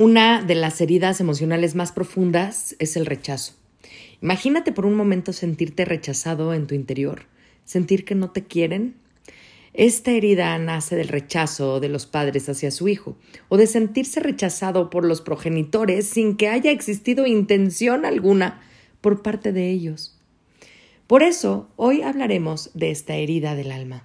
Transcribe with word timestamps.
Una 0.00 0.44
de 0.44 0.54
las 0.54 0.80
heridas 0.80 1.18
emocionales 1.18 1.74
más 1.74 1.90
profundas 1.90 2.76
es 2.78 2.96
el 2.96 3.04
rechazo. 3.04 3.54
Imagínate 4.22 4.70
por 4.70 4.86
un 4.86 4.94
momento 4.94 5.32
sentirte 5.32 5.84
rechazado 5.84 6.54
en 6.54 6.68
tu 6.68 6.76
interior, 6.76 7.22
sentir 7.64 8.04
que 8.04 8.14
no 8.14 8.30
te 8.30 8.44
quieren. 8.44 8.94
Esta 9.74 10.12
herida 10.12 10.56
nace 10.56 10.94
del 10.94 11.08
rechazo 11.08 11.80
de 11.80 11.88
los 11.88 12.06
padres 12.06 12.48
hacia 12.48 12.70
su 12.70 12.86
hijo 12.86 13.16
o 13.48 13.56
de 13.56 13.66
sentirse 13.66 14.20
rechazado 14.20 14.88
por 14.88 15.04
los 15.04 15.20
progenitores 15.20 16.06
sin 16.06 16.36
que 16.36 16.46
haya 16.46 16.70
existido 16.70 17.26
intención 17.26 18.04
alguna 18.04 18.62
por 19.00 19.22
parte 19.22 19.52
de 19.52 19.68
ellos. 19.68 20.16
Por 21.08 21.24
eso, 21.24 21.70
hoy 21.74 22.02
hablaremos 22.02 22.70
de 22.72 22.92
esta 22.92 23.16
herida 23.16 23.56
del 23.56 23.72
alma. 23.72 24.04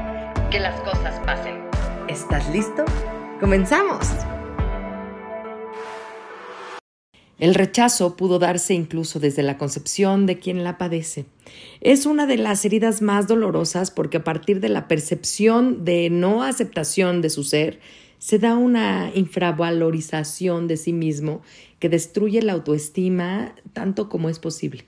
que 0.51 0.59
las 0.59 0.81
cosas 0.81 1.17
pasen. 1.25 1.61
¿Estás 2.09 2.49
listo? 2.53 2.83
¡Comenzamos! 3.39 4.05
El 7.39 7.55
rechazo 7.55 8.17
pudo 8.17 8.37
darse 8.37 8.73
incluso 8.73 9.19
desde 9.19 9.43
la 9.43 9.57
concepción 9.57 10.25
de 10.25 10.39
quien 10.39 10.65
la 10.65 10.77
padece. 10.77 11.25
Es 11.79 12.05
una 12.05 12.27
de 12.27 12.35
las 12.35 12.65
heridas 12.65 13.01
más 13.01 13.27
dolorosas 13.27 13.91
porque 13.91 14.17
a 14.17 14.23
partir 14.25 14.59
de 14.59 14.67
la 14.67 14.89
percepción 14.89 15.85
de 15.85 16.09
no 16.09 16.43
aceptación 16.43 17.21
de 17.21 17.29
su 17.29 17.45
ser, 17.45 17.79
se 18.19 18.37
da 18.37 18.55
una 18.55 19.09
infravalorización 19.15 20.67
de 20.67 20.75
sí 20.75 20.91
mismo 20.91 21.41
que 21.79 21.87
destruye 21.87 22.41
la 22.41 22.53
autoestima 22.53 23.55
tanto 23.71 24.09
como 24.09 24.29
es 24.29 24.37
posible. 24.37 24.85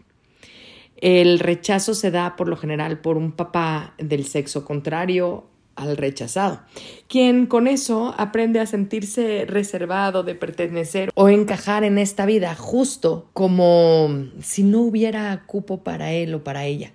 El 0.98 1.40
rechazo 1.40 1.96
se 1.96 2.12
da 2.12 2.36
por 2.36 2.50
lo 2.50 2.58
general 2.58 3.00
por 3.00 3.18
un 3.18 3.32
papá 3.32 3.96
del 3.98 4.26
sexo 4.26 4.64
contrario 4.66 5.50
al 5.76 5.98
rechazado, 5.98 6.62
quien 7.08 7.46
con 7.46 7.68
eso 7.68 8.14
aprende 8.18 8.60
a 8.60 8.66
sentirse 8.66 9.46
reservado 9.48 10.24
de 10.24 10.36
pertenecer 10.36 11.12
o 11.16 11.30
encajar 11.30 11.84
en 11.84 11.98
esta 11.98 12.26
vida 12.26 12.56
justo 12.56 13.30
como 13.34 14.10
si 14.42 14.64
no 14.64 14.82
hubiera 14.82 15.44
cupo 15.46 15.84
para 15.84 16.12
él 16.12 16.34
o 16.36 16.44
para 16.44 16.66
ella. 16.66 16.94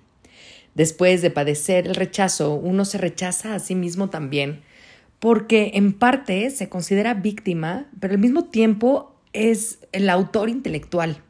Después 0.75 1.21
de 1.21 1.31
padecer 1.31 1.87
el 1.87 1.95
rechazo, 1.95 2.53
uno 2.53 2.85
se 2.85 2.97
rechaza 2.97 3.55
a 3.55 3.59
sí 3.59 3.75
mismo 3.75 4.09
también, 4.09 4.61
porque 5.19 5.71
en 5.73 5.93
parte 5.93 6.49
se 6.51 6.69
considera 6.69 7.13
víctima, 7.15 7.87
pero 7.99 8.13
al 8.13 8.19
mismo 8.19 8.45
tiempo 8.45 9.15
es 9.33 9.79
el 9.91 10.09
autor 10.09 10.49
intelectual. 10.49 11.21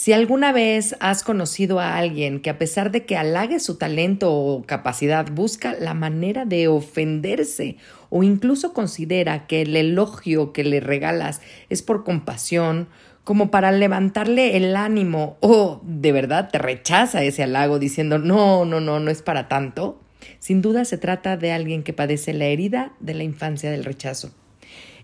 Si 0.00 0.14
alguna 0.14 0.50
vez 0.50 0.96
has 1.00 1.22
conocido 1.22 1.78
a 1.78 1.98
alguien 1.98 2.40
que 2.40 2.48
a 2.48 2.56
pesar 2.56 2.90
de 2.90 3.04
que 3.04 3.18
halague 3.18 3.60
su 3.60 3.76
talento 3.76 4.32
o 4.32 4.62
capacidad 4.62 5.30
busca 5.30 5.74
la 5.74 5.92
manera 5.92 6.46
de 6.46 6.68
ofenderse 6.68 7.76
o 8.08 8.22
incluso 8.22 8.72
considera 8.72 9.46
que 9.46 9.60
el 9.60 9.76
elogio 9.76 10.54
que 10.54 10.64
le 10.64 10.80
regalas 10.80 11.42
es 11.68 11.82
por 11.82 12.02
compasión, 12.02 12.88
como 13.24 13.50
para 13.50 13.72
levantarle 13.72 14.56
el 14.56 14.74
ánimo 14.74 15.36
o 15.40 15.82
de 15.84 16.12
verdad 16.12 16.48
te 16.50 16.56
rechaza 16.56 17.22
ese 17.22 17.42
halago 17.42 17.78
diciendo 17.78 18.18
no, 18.18 18.64
no, 18.64 18.80
no, 18.80 19.00
no 19.00 19.10
es 19.10 19.20
para 19.20 19.48
tanto, 19.48 20.00
sin 20.38 20.62
duda 20.62 20.86
se 20.86 20.96
trata 20.96 21.36
de 21.36 21.52
alguien 21.52 21.82
que 21.82 21.92
padece 21.92 22.32
la 22.32 22.46
herida 22.46 22.94
de 23.00 23.12
la 23.12 23.24
infancia 23.24 23.70
del 23.70 23.84
rechazo. 23.84 24.32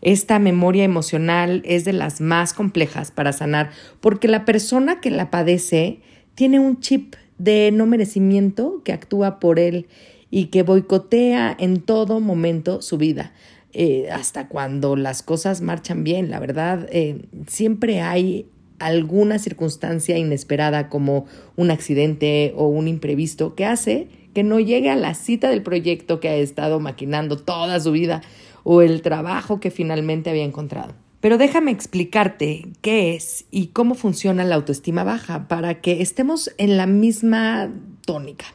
Esta 0.06 0.38
memoria 0.38 0.84
emocional 0.84 1.62
es 1.64 1.84
de 1.84 1.92
las 1.92 2.20
más 2.20 2.52
complejas 2.52 3.10
para 3.10 3.32
sanar 3.32 3.70
porque 4.00 4.28
la 4.28 4.44
persona 4.44 5.00
que 5.00 5.10
la 5.10 5.32
padece 5.32 5.98
tiene 6.36 6.60
un 6.60 6.78
chip 6.78 7.16
de 7.38 7.72
no 7.72 7.86
merecimiento 7.86 8.82
que 8.84 8.92
actúa 8.92 9.40
por 9.40 9.58
él 9.58 9.88
y 10.30 10.46
que 10.46 10.62
boicotea 10.62 11.56
en 11.58 11.80
todo 11.80 12.20
momento 12.20 12.82
su 12.82 12.98
vida. 12.98 13.32
Eh, 13.72 14.08
hasta 14.12 14.46
cuando 14.46 14.94
las 14.94 15.24
cosas 15.24 15.60
marchan 15.60 16.04
bien, 16.04 16.30
la 16.30 16.38
verdad, 16.38 16.88
eh, 16.92 17.22
siempre 17.48 18.00
hay 18.00 18.46
alguna 18.78 19.40
circunstancia 19.40 20.16
inesperada 20.16 20.88
como 20.88 21.26
un 21.56 21.72
accidente 21.72 22.54
o 22.56 22.68
un 22.68 22.86
imprevisto 22.86 23.56
que 23.56 23.64
hace 23.64 24.06
que 24.34 24.44
no 24.44 24.60
llegue 24.60 24.90
a 24.90 24.96
la 24.96 25.14
cita 25.14 25.48
del 25.48 25.62
proyecto 25.62 26.20
que 26.20 26.28
ha 26.28 26.36
estado 26.36 26.78
maquinando 26.78 27.38
toda 27.38 27.80
su 27.80 27.90
vida 27.90 28.20
o 28.68 28.82
el 28.82 29.00
trabajo 29.00 29.60
que 29.60 29.70
finalmente 29.70 30.28
había 30.28 30.42
encontrado. 30.42 30.92
Pero 31.20 31.38
déjame 31.38 31.70
explicarte 31.70 32.66
qué 32.82 33.14
es 33.14 33.44
y 33.52 33.68
cómo 33.68 33.94
funciona 33.94 34.42
la 34.42 34.56
autoestima 34.56 35.04
baja 35.04 35.46
para 35.46 35.80
que 35.80 36.02
estemos 36.02 36.50
en 36.58 36.76
la 36.76 36.88
misma 36.88 37.72
tónica. 38.04 38.46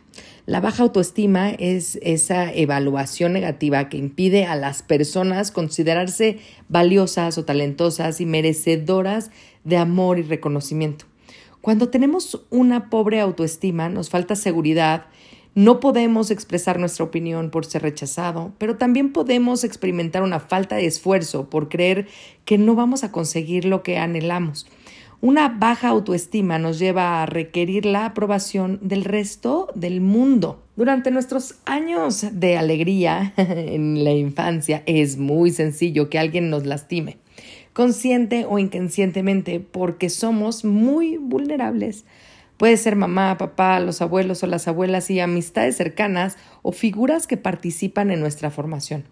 La 0.45 0.59
baja 0.59 0.83
autoestima 0.83 1.51
es 1.51 1.97
esa 2.01 2.51
evaluación 2.51 3.31
negativa 3.31 3.88
que 3.88 3.95
impide 3.95 4.44
a 4.44 4.57
las 4.57 4.83
personas 4.83 5.49
considerarse 5.49 6.39
valiosas 6.67 7.38
o 7.38 7.45
talentosas 7.45 8.19
y 8.19 8.25
merecedoras 8.25 9.31
de 9.63 9.78
amor 9.78 10.19
y 10.19 10.23
reconocimiento. 10.23 11.05
Cuando 11.61 11.88
tenemos 11.88 12.45
una 12.49 12.89
pobre 12.89 13.22
autoestima, 13.22 13.88
nos 13.88 14.09
falta 14.09 14.35
seguridad 14.35 15.05
no 15.53 15.81
podemos 15.81 16.31
expresar 16.31 16.79
nuestra 16.79 17.03
opinión 17.03 17.50
por 17.50 17.66
ser 17.66 17.81
rechazado, 17.81 18.53
pero 18.57 18.78
también 18.78 19.12
podemos 19.12 19.63
experimentar 19.66 20.23
una 20.23 20.39
falta 20.39 20.78
de 20.78 20.85
esfuerzo 20.85 21.50
por 21.50 21.67
creer 21.67 22.07
que 22.45 22.57
no 22.57 22.73
vamos 22.73 23.03
a 23.03 23.12
conseguir 23.12 23.66
lo 23.66 23.84
que 23.84 23.97
anhelamos. 23.97 24.66
Una 25.19 25.50
baja 25.50 25.90
autoestima 25.90 26.57
nos 26.57 26.79
lleva 26.79 27.22
a 27.22 27.25
requerir 27.25 27.85
la 27.85 28.06
aprobación 28.06 28.79
del 28.81 29.03
resto 29.03 29.67
del 29.75 30.01
mundo. 30.01 30.63
Durante 30.75 31.11
nuestros 31.11 31.56
años 31.66 32.25
de 32.31 32.57
alegría 32.57 33.34
en 33.38 34.03
la 34.03 34.13
infancia 34.13 34.84
es 34.85 35.17
muy 35.17 35.51
sencillo 35.51 36.09
que 36.09 36.17
alguien 36.17 36.50
nos 36.50 36.66
lastime, 36.66 37.17
consciente 37.73 38.45
o 38.50 38.57
inconscientemente, 38.57 39.59
porque 39.59 40.09
somos 40.09 40.63
muy 40.63 41.17
vulnerables 41.17 42.06
Puede 42.61 42.77
ser 42.77 42.95
mamá, 42.95 43.39
papá, 43.39 43.79
los 43.79 44.03
abuelos 44.03 44.44
o 44.44 44.45
las 44.45 44.67
abuelas 44.67 45.09
y 45.09 45.19
amistades 45.19 45.77
cercanas 45.77 46.38
o 46.61 46.72
figuras 46.72 47.25
que 47.25 47.35
participan 47.35 48.11
en 48.11 48.19
nuestra 48.19 48.51
formación. 48.51 49.03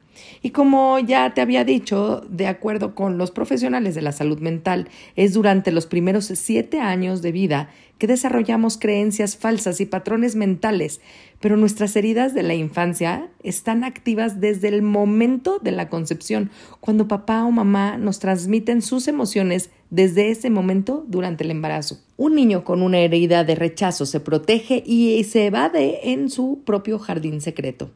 Y 0.41 0.51
como 0.51 0.99
ya 0.99 1.33
te 1.33 1.41
había 1.41 1.63
dicho, 1.63 2.21
de 2.29 2.47
acuerdo 2.47 2.95
con 2.95 3.17
los 3.17 3.31
profesionales 3.31 3.95
de 3.95 4.01
la 4.01 4.11
salud 4.11 4.39
mental, 4.39 4.87
es 5.15 5.33
durante 5.33 5.71
los 5.71 5.85
primeros 5.85 6.25
siete 6.25 6.79
años 6.79 7.21
de 7.21 7.31
vida 7.31 7.69
que 7.99 8.07
desarrollamos 8.07 8.77
creencias 8.77 9.35
falsas 9.35 9.81
y 9.81 9.85
patrones 9.85 10.35
mentales, 10.35 11.01
pero 11.41 11.57
nuestras 11.57 11.95
heridas 11.95 12.33
de 12.33 12.43
la 12.43 12.55
infancia 12.55 13.27
están 13.43 13.83
activas 13.83 14.39
desde 14.39 14.69
el 14.69 14.81
momento 14.81 15.59
de 15.59 15.71
la 15.71 15.89
concepción, 15.89 16.49
cuando 16.79 17.07
papá 17.07 17.43
o 17.43 17.51
mamá 17.51 17.97
nos 17.97 18.19
transmiten 18.19 18.81
sus 18.81 19.07
emociones 19.07 19.69
desde 19.89 20.31
ese 20.31 20.49
momento 20.49 21.05
durante 21.07 21.43
el 21.43 21.51
embarazo. 21.51 21.99
Un 22.15 22.35
niño 22.35 22.63
con 22.63 22.81
una 22.81 22.99
herida 22.99 23.43
de 23.43 23.55
rechazo 23.55 24.05
se 24.05 24.21
protege 24.21 24.81
y 24.85 25.21
se 25.25 25.47
evade 25.47 26.11
en 26.11 26.29
su 26.29 26.61
propio 26.65 26.99
jardín 26.99 27.41
secreto. 27.41 27.91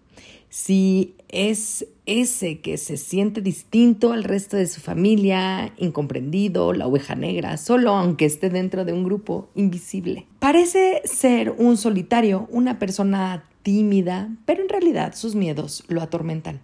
Si 0.53 1.15
es 1.29 1.87
ese 2.05 2.59
que 2.59 2.77
se 2.77 2.97
siente 2.97 3.41
distinto 3.41 4.13
al 4.13 4.23
resto 4.23 4.55
de 4.55 4.67
su 4.67 4.81
familia, 4.81 5.73
incomprendido, 5.77 6.73
la 6.73 6.85
oveja 6.85 7.15
negra, 7.15 7.57
solo 7.57 7.95
aunque 7.95 8.25
esté 8.25 8.51
dentro 8.51 8.85
de 8.85 8.93
un 8.93 9.03
grupo 9.03 9.49
invisible. 9.55 10.27
Parece 10.37 11.01
ser 11.05 11.55
un 11.57 11.75
solitario, 11.75 12.47
una 12.51 12.77
persona 12.77 13.49
tímida, 13.63 14.29
pero 14.45 14.61
en 14.61 14.69
realidad 14.69 15.15
sus 15.15 15.33
miedos 15.33 15.85
lo 15.87 16.03
atormentan. 16.03 16.61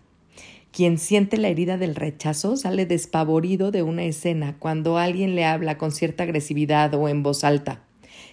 Quien 0.71 1.00
siente 1.00 1.38
la 1.38 1.47
herida 1.47 1.80
del 1.80 1.95
rechazo 1.95 2.57
sale 2.57 2.85
despavorido 2.85 3.71
de 3.71 3.81
una 3.81 4.03
escena 4.03 4.56
cuando 4.59 5.00
alguien 5.00 5.33
le 5.33 5.45
habla 5.45 5.80
con 5.80 5.92
cierta 5.92 6.25
agresividad 6.25 6.94
o 6.94 7.09
en 7.09 7.24
voz 7.24 7.44
alta. 7.44 7.81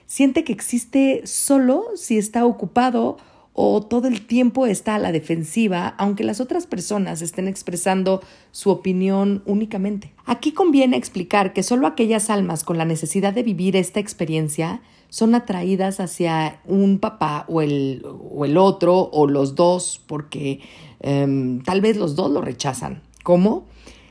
Siente 0.04 0.44
que 0.44 0.52
existe 0.52 1.22
solo 1.24 1.86
si 1.94 2.18
está 2.18 2.44
ocupado 2.44 3.16
o 3.58 3.80
todo 3.80 4.06
el 4.06 4.26
tiempo 4.26 4.66
está 4.66 4.96
a 4.96 4.98
la 4.98 5.12
defensiva, 5.12 5.94
aunque 5.96 6.24
las 6.24 6.40
otras 6.40 6.66
personas 6.66 7.22
estén 7.22 7.48
expresando 7.48 8.20
su 8.52 8.68
opinión 8.68 9.42
únicamente. 9.46 10.12
Aquí 10.26 10.52
conviene 10.52 10.98
explicar 10.98 11.54
que 11.54 11.62
solo 11.62 11.86
aquellas 11.86 12.28
almas 12.28 12.64
con 12.64 12.76
la 12.76 12.84
necesidad 12.84 13.32
de 13.32 13.42
vivir 13.42 13.74
esta 13.74 13.98
experiencia 13.98 14.82
son 15.08 15.34
atraídas 15.34 16.00
hacia 16.00 16.60
un 16.66 16.98
papá 16.98 17.46
o 17.48 17.62
el, 17.62 18.04
o 18.04 18.44
el 18.44 18.58
otro 18.58 19.08
o 19.10 19.26
los 19.26 19.54
dos, 19.54 20.02
porque 20.06 20.60
em, 21.00 21.62
tal 21.62 21.80
vez 21.80 21.96
los 21.96 22.14
dos 22.14 22.30
lo 22.30 22.42
rechazan. 22.42 23.00
¿Cómo? 23.22 23.64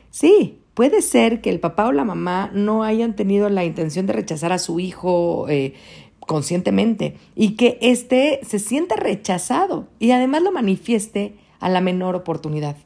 Sí, 0.10 0.58
puede 0.74 1.04
ser 1.04 1.42
que 1.42 1.52
el 1.52 1.60
papá 1.60 1.86
o 1.86 1.92
la 1.92 2.04
mamá 2.04 2.50
no 2.52 2.84
hayan 2.84 3.16
tenido 3.16 3.50
la 3.50 3.64
intención 3.64 4.08
de 4.08 4.14
rechazar 4.14 4.52
a 4.52 4.58
su 4.58 4.80
hijo 4.80 5.48
eh, 5.50 5.76
conscientemente 6.28 7.18
y 7.36 7.56
que 7.56 7.78
éste 7.82 8.40
se 8.44 8.60
sienta 8.60 8.96
rechazado 8.96 9.88
y 10.00 10.12
además 10.12 10.42
lo 10.44 10.52
manifieste 10.52 11.36
a 11.60 11.70
la 11.70 11.82
menor 11.82 12.16
oportunidad. 12.16 12.78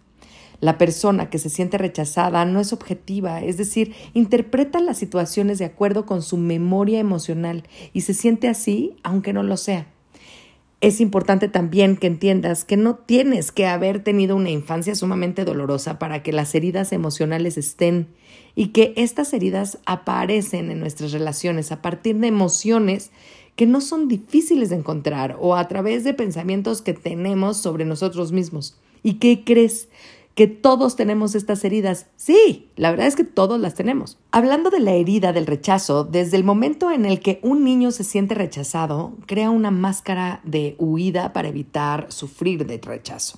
La 0.62 0.78
persona 0.78 1.30
que 1.30 1.40
se 1.40 1.50
siente 1.50 1.78
rechazada 1.78 2.44
no 2.44 2.60
es 2.60 2.74
objetiva, 2.74 3.42
es 3.42 3.56
decir, 3.56 3.96
interpreta 4.14 4.82
las 4.82 4.98
situaciones 4.98 5.58
de 5.58 5.66
acuerdo 5.66 6.06
con 6.06 6.22
su 6.22 6.36
memoria 6.36 7.00
emocional 7.00 7.64
y 7.94 8.02
se 8.02 8.14
siente 8.14 8.50
así 8.50 8.98
aunque 9.04 9.32
no 9.32 9.44
lo 9.44 9.56
sea. 9.56 9.88
Es 10.82 11.02
importante 11.02 11.50
también 11.50 11.98
que 11.98 12.08
entiendas 12.08 12.64
que 12.64 12.78
no 12.78 12.96
tienes 12.96 13.52
que 13.52 13.68
haber 13.68 14.02
tenido 14.02 14.38
una 14.38 14.50
infancia 14.50 14.96
sumamente 14.96 15.44
dolorosa 15.44 16.00
para 16.00 16.24
que 16.24 16.32
las 16.32 16.56
heridas 16.56 16.94
emocionales 16.94 17.58
estén 17.58 18.08
y 18.56 18.68
que 18.68 18.94
estas 18.96 19.34
heridas 19.34 19.80
aparecen 19.86 20.72
en 20.72 20.80
nuestras 20.80 21.12
relaciones 21.12 21.74
a 21.74 21.82
partir 21.82 22.18
de 22.20 22.28
emociones 22.28 23.12
que 23.58 23.66
no 23.66 23.82
son 23.82 24.08
difíciles 24.08 24.70
de 24.70 24.78
encontrar 24.78 25.36
o 25.42 25.58
a 25.58 25.68
través 25.68 26.06
de 26.06 26.14
pensamientos 26.14 26.82
que 26.82 26.94
tenemos 26.94 27.58
sobre 27.58 27.84
nosotros 27.84 28.32
mismos. 28.32 28.78
¿Y 29.04 29.16
qué 29.16 29.44
crees? 29.44 29.90
Que 30.40 30.48
todos 30.48 30.96
tenemos 30.96 31.36
estas 31.36 31.66
heridas. 31.66 32.06
Sí, 32.16 32.70
la 32.78 32.92
verdad 32.92 33.08
es 33.08 33.18
que 33.18 33.26
todos 33.26 33.60
las 33.60 33.74
tenemos. 33.74 34.18
Hablando 34.32 34.70
de 34.70 34.80
la 34.80 34.94
herida 34.94 35.34
del 35.34 35.46
rechazo, 35.46 36.06
desde 36.06 36.38
el 36.38 36.46
momento 36.46 36.92
en 36.92 37.04
el 37.04 37.20
que 37.20 37.42
un 37.44 37.66
niño 37.66 37.92
se 37.92 38.06
siente 38.06 38.36
rechazado, 38.36 39.18
crea 39.26 39.50
una 39.50 39.70
máscara 39.70 40.40
de 40.46 40.78
huida 40.80 41.34
para 41.34 41.50
evitar 41.50 42.06
sufrir 42.10 42.66
de 42.66 42.80
rechazo. 42.82 43.38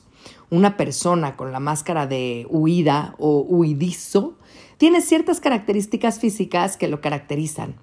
Una 0.51 0.77
persona 0.77 1.35
con 1.35 1.51
la 1.51 1.59
máscara 1.59 2.05
de 2.05 2.45
huida 2.51 3.15
o 3.17 3.39
huidizo 3.49 4.35
tiene 4.81 5.01
ciertas 5.01 5.39
características 5.39 6.19
físicas 6.19 6.75
que 6.75 6.87
lo 6.87 7.01
caracterizan. 7.01 7.75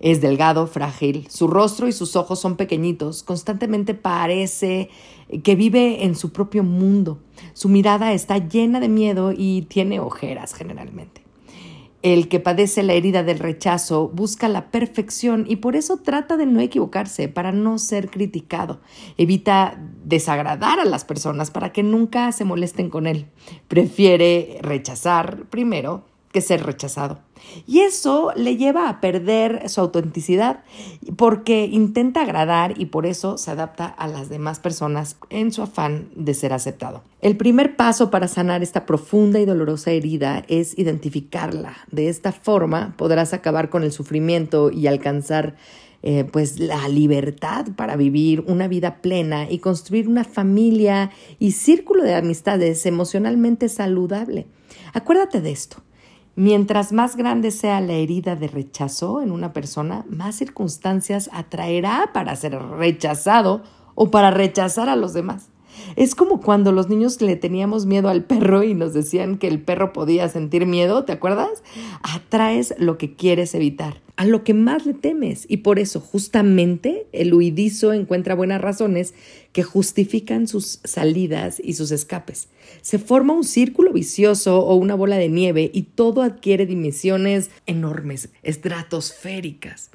Es 0.00 0.22
delgado, 0.22 0.66
frágil, 0.66 1.26
su 1.28 1.48
rostro 1.48 1.86
y 1.86 1.92
sus 1.92 2.16
ojos 2.16 2.40
son 2.40 2.56
pequeñitos, 2.56 3.22
constantemente 3.22 3.92
parece 3.92 4.88
que 5.44 5.54
vive 5.54 6.04
en 6.04 6.14
su 6.14 6.32
propio 6.32 6.62
mundo. 6.62 7.18
Su 7.52 7.68
mirada 7.68 8.14
está 8.14 8.38
llena 8.38 8.80
de 8.80 8.88
miedo 8.88 9.34
y 9.36 9.66
tiene 9.68 10.00
ojeras 10.00 10.54
generalmente. 10.54 11.20
El 12.00 12.26
que 12.28 12.40
padece 12.40 12.82
la 12.82 12.94
herida 12.94 13.22
del 13.22 13.38
rechazo 13.38 14.08
busca 14.08 14.48
la 14.48 14.70
perfección 14.70 15.44
y 15.46 15.56
por 15.56 15.76
eso 15.76 15.98
trata 15.98 16.38
de 16.38 16.46
no 16.46 16.60
equivocarse 16.60 17.28
para 17.28 17.52
no 17.52 17.76
ser 17.76 18.08
criticado. 18.08 18.80
Evita 19.18 19.78
desagradar 20.06 20.80
a 20.80 20.86
las 20.86 21.04
personas 21.04 21.50
para 21.50 21.72
que 21.72 21.82
nunca 21.82 22.32
se 22.32 22.46
molesten 22.46 22.88
con 22.88 23.06
él. 23.06 23.26
Prefiere 23.68 24.56
rechazar 24.62 25.50
primero 25.50 26.15
que 26.36 26.42
ser 26.42 26.66
rechazado. 26.66 27.20
Y 27.66 27.78
eso 27.78 28.30
le 28.36 28.58
lleva 28.58 28.90
a 28.90 29.00
perder 29.00 29.70
su 29.70 29.80
autenticidad 29.80 30.64
porque 31.16 31.64
intenta 31.64 32.20
agradar 32.20 32.78
y 32.78 32.86
por 32.86 33.06
eso 33.06 33.38
se 33.38 33.52
adapta 33.52 33.86
a 33.86 34.06
las 34.06 34.28
demás 34.28 34.60
personas 34.60 35.16
en 35.30 35.50
su 35.50 35.62
afán 35.62 36.10
de 36.14 36.34
ser 36.34 36.52
aceptado. 36.52 37.02
El 37.22 37.38
primer 37.38 37.74
paso 37.74 38.10
para 38.10 38.28
sanar 38.28 38.62
esta 38.62 38.84
profunda 38.84 39.40
y 39.40 39.46
dolorosa 39.46 39.92
herida 39.92 40.44
es 40.48 40.78
identificarla. 40.78 41.74
De 41.90 42.10
esta 42.10 42.32
forma 42.32 42.92
podrás 42.98 43.32
acabar 43.32 43.70
con 43.70 43.82
el 43.82 43.92
sufrimiento 43.92 44.70
y 44.70 44.88
alcanzar 44.88 45.56
eh, 46.02 46.24
pues 46.30 46.58
la 46.58 46.86
libertad 46.88 47.68
para 47.76 47.96
vivir 47.96 48.44
una 48.46 48.68
vida 48.68 49.00
plena 49.00 49.50
y 49.50 49.60
construir 49.60 50.06
una 50.06 50.24
familia 50.24 51.12
y 51.38 51.52
círculo 51.52 52.02
de 52.02 52.14
amistades 52.14 52.84
emocionalmente 52.84 53.70
saludable. 53.70 54.46
Acuérdate 54.92 55.40
de 55.40 55.52
esto. 55.52 55.85
Mientras 56.38 56.92
más 56.92 57.16
grande 57.16 57.50
sea 57.50 57.80
la 57.80 57.94
herida 57.94 58.36
de 58.36 58.48
rechazo 58.48 59.22
en 59.22 59.32
una 59.32 59.54
persona, 59.54 60.04
más 60.10 60.36
circunstancias 60.36 61.30
atraerá 61.32 62.10
para 62.12 62.36
ser 62.36 62.60
rechazado 62.60 63.62
o 63.94 64.10
para 64.10 64.30
rechazar 64.30 64.90
a 64.90 64.96
los 64.96 65.14
demás. 65.14 65.48
Es 65.96 66.14
como 66.14 66.42
cuando 66.42 66.72
los 66.72 66.90
niños 66.90 67.22
le 67.22 67.36
teníamos 67.36 67.86
miedo 67.86 68.10
al 68.10 68.24
perro 68.24 68.62
y 68.62 68.74
nos 68.74 68.92
decían 68.92 69.38
que 69.38 69.48
el 69.48 69.62
perro 69.62 69.94
podía 69.94 70.28
sentir 70.28 70.66
miedo, 70.66 71.04
¿te 71.04 71.12
acuerdas? 71.12 71.62
Atraes 72.02 72.74
lo 72.76 72.98
que 72.98 73.14
quieres 73.14 73.54
evitar, 73.54 74.02
a 74.16 74.24
lo 74.24 74.44
que 74.44 74.54
más 74.54 74.86
le 74.86 74.94
temes. 74.94 75.44
Y 75.48 75.58
por 75.58 75.78
eso, 75.78 76.00
justamente, 76.00 77.06
el 77.12 77.32
huidizo 77.32 77.92
encuentra 77.92 78.34
buenas 78.34 78.60
razones 78.60 79.14
que 79.52 79.62
justifican 79.62 80.48
sus 80.48 80.80
salidas 80.84 81.60
y 81.62 81.74
sus 81.74 81.90
escapes. 81.90 82.48
Se 82.80 82.98
forma 82.98 83.34
un 83.34 83.44
círculo 83.44 83.92
vicioso 83.92 84.60
o 84.60 84.74
una 84.74 84.94
bola 84.94 85.16
de 85.16 85.28
nieve 85.28 85.70
y 85.72 85.82
todo 85.82 86.22
adquiere 86.22 86.66
dimensiones 86.66 87.50
enormes, 87.66 88.30
estratosféricas. 88.42 89.90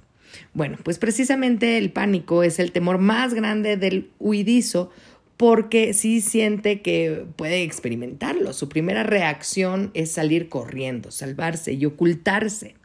Bueno, 0.54 0.78
pues 0.84 0.98
precisamente 0.98 1.78
el 1.78 1.92
pánico 1.92 2.44
es 2.44 2.60
el 2.60 2.72
temor 2.72 3.00
más 3.00 3.34
grande 3.34 3.76
del 3.76 4.10
huidizo 4.20 4.92
porque 5.36 5.94
sí 5.94 6.22
siente 6.22 6.82
que 6.82 7.26
puede 7.36 7.64
experimentarlo. 7.64 8.54
Su 8.54 8.70
primera 8.70 9.02
reacción 9.02 9.90
es 9.96 10.12
salir 10.12 10.50
corriendo, 10.50 11.10
salvarse 11.10 11.74
y 11.74 11.86
ocultarse. 11.86 12.76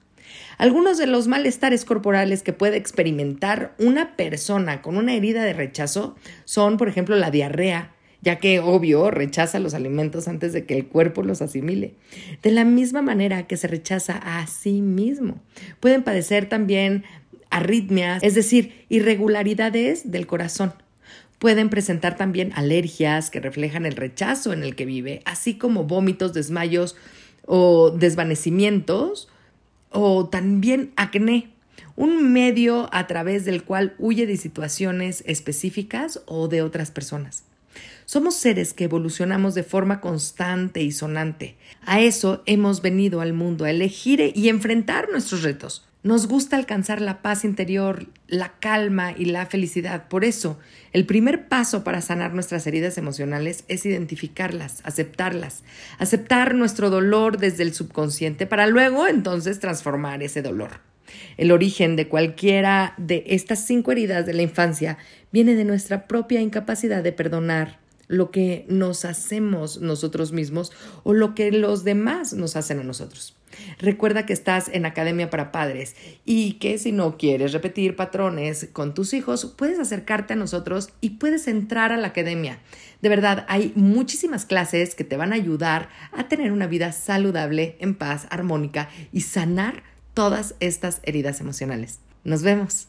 Algunos 0.59 0.99
de 0.99 1.07
los 1.07 1.29
malestares 1.29 1.85
corporales 1.85 2.43
que 2.43 2.53
puede 2.53 2.77
experimentar 2.77 3.75
una 3.79 4.17
persona 4.17 4.83
con 4.83 4.97
una 4.97 5.15
herida 5.15 5.45
de 5.45 5.53
rechazo 5.53 6.17
son, 6.45 6.77
por 6.77 6.89
ejemplo, 6.89 7.17
la 7.17 7.31
diarrea, 7.31 7.93
ya 8.23 8.39
que, 8.39 8.61
obvio, 8.61 9.11
rechaza 9.11 9.59
los 9.59 9.75
alimentos 9.75 10.29
antes 10.29 10.53
de 10.53 10.65
que 10.65 10.77
el 10.77 10.87
cuerpo 10.87 11.23
los 11.23 11.43
asimile. 11.43 11.95
De 12.43 12.51
la 12.51 12.65
misma 12.65 13.03
manera 13.03 13.47
que 13.47 13.57
se 13.57 13.69
rechaza 13.69 14.17
a 14.17 14.47
sí 14.47 14.81
mismo. 14.81 15.41
Pueden 15.81 16.03
padecer 16.03 16.49
también 16.49 17.05
arritmias, 17.51 18.23
es 18.23 18.35
decir, 18.35 18.85
irregularidades 18.89 20.11
del 20.11 20.27
corazón 20.27 20.73
Pueden 21.39 21.69
presentar 21.69 22.17
también 22.17 22.53
alergias 22.55 23.31
que 23.31 23.41
reflejan 23.41 23.85
el 23.85 23.95
rechazo 23.95 24.53
en 24.55 24.63
el 24.63 24.75
que 24.75 24.87
vive, 24.87 25.21
así 25.27 25.59
como 25.59 25.85
vómitos, 25.85 26.33
desmayos 26.33 26.97
o 27.45 27.91
desvanecimientos 27.91 29.29
o 29.91 30.29
también 30.29 30.93
acné, 30.97 31.51
un 31.97 32.33
medio 32.33 32.89
a 32.93 33.07
través 33.07 33.45
del 33.45 33.65
cual 33.65 33.95
huye 33.99 34.27
de 34.27 34.37
situaciones 34.37 35.25
específicas 35.27 36.23
o 36.27 36.49
de 36.49 36.63
otras 36.63 36.91
personas. 36.91 37.45
Somos 38.05 38.37
seres 38.37 38.73
que 38.73 38.85
evolucionamos 38.85 39.55
de 39.55 39.65
forma 39.65 40.01
constante 40.01 40.81
y 40.83 40.93
sonante. 40.93 41.57
A 41.85 42.01
eso 42.01 42.43
hemos 42.47 42.81
venido 42.81 43.21
al 43.21 43.33
mundo, 43.33 43.65
a 43.65 43.71
elegir 43.71 44.33
y 44.35 44.49
enfrentar 44.49 45.09
nuestros 45.11 45.43
retos. 45.43 45.85
Nos 46.07 46.29
gusta 46.29 46.57
alcanzar 46.57 47.01
la 47.01 47.21
paz 47.21 47.45
interior, 47.45 48.07
la 48.29 48.53
calma 48.61 49.11
y 49.11 49.25
la 49.25 49.45
felicidad. 49.45 50.07
Por 50.07 50.25
eso, 50.25 50.57
el 50.93 51.05
primer 51.05 51.49
paso 51.49 51.83
para 51.83 52.01
sanar 52.01 52.33
nuestras 52.33 52.65
heridas 52.69 52.97
emocionales 52.97 53.65
es 53.67 53.85
identificarlas, 53.85 54.83
aceptarlas, 54.85 55.65
aceptar 55.99 56.55
nuestro 56.55 56.91
dolor 56.91 57.39
desde 57.39 57.65
el 57.65 57.75
subconsciente 57.75 58.47
para 58.47 58.69
luego 58.69 59.09
entonces 59.09 59.59
transformar 59.59 60.23
ese 60.23 60.43
dolor. 60.43 60.79
El 61.39 61.51
origen 61.51 61.97
de 61.97 62.07
cualquiera 62.07 62.95
de 62.99 63.25
estas 63.27 63.67
cinco 63.67 63.91
heridas 63.91 64.27
de 64.27 64.35
la 64.35 64.43
infancia 64.43 64.99
viene 65.33 65.57
de 65.57 65.65
nuestra 65.65 66.07
propia 66.07 66.41
incapacidad 66.41 67.03
de 67.03 67.11
perdonar, 67.11 67.81
lo 68.09 68.31
que 68.31 68.65
nos 68.69 69.05
hacemos 69.05 69.81
nosotros 69.81 70.33
mismos 70.33 70.73
o 71.03 71.13
lo 71.13 71.35
que 71.35 71.53
los 71.53 71.85
demás 71.85 72.33
nos 72.33 72.57
hacen 72.57 72.81
a 72.81 72.85
nosotros. 72.85 73.37
Recuerda 73.79 74.27
que 74.27 74.33
estás 74.33 74.69
en 74.73 74.87
Academia 74.87 75.31
para 75.31 75.53
Padres 75.53 75.97
y 76.25 76.55
que 76.55 76.79
si 76.79 76.93
no 76.93 77.17
quieres 77.17 77.53
repetir 77.53 77.97
patrones 77.97 78.69
con 78.73 78.95
tus 78.95 79.15
hijos, 79.15 79.55
puedes 79.57 79.79
acercarte 79.79 80.35
a 80.35 80.37
nosotros 80.37 80.91
y 81.01 81.11
puedes 81.11 81.49
entrar 81.49 81.93
a 81.93 81.97
la 81.97 82.09
Academia. 82.09 82.59
De 83.03 83.09
verdad, 83.09 83.45
hay 83.49 83.73
muchísimas 83.75 84.45
clases 84.45 84.95
que 84.95 85.05
te 85.05 85.17
van 85.17 85.33
a 85.33 85.37
ayudar 85.37 85.89
a 86.13 86.29
tener 86.29 86.53
una 86.53 86.67
vida 86.67 86.93
saludable, 86.93 87.77
en 87.81 87.95
paz, 87.95 88.27
armónica 88.31 88.89
y 89.13 89.23
sanar 89.23 89.83
todas 90.15 90.55
estas 90.61 91.01
heridas 91.05 91.41
emocionales. 91.41 92.01
Nos 92.25 92.43
vemos. 92.43 92.89